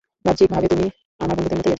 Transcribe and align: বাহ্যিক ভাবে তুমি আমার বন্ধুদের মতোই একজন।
বাহ্যিক 0.25 0.49
ভাবে 0.49 0.67
তুমি 0.67 0.87
আমার 1.19 1.35
বন্ধুদের 1.37 1.57
মতোই 1.57 1.59
একজন। 1.59 1.69